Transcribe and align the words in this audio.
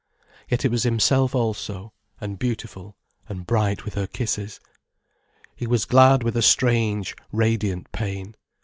Yet 0.49 0.65
it 0.65 0.71
was 0.71 0.81
himself 0.81 1.35
also, 1.35 1.93
and 2.19 2.39
beautiful 2.39 2.97
and 3.29 3.45
bright 3.45 3.85
with 3.85 3.93
her 3.93 4.07
kisses. 4.07 4.59
He 5.55 5.67
was 5.67 5.85
glad 5.85 6.23
with 6.23 6.35
a 6.35 6.41
strange, 6.41 7.15
radiant 7.31 7.91
pain. 7.91 8.33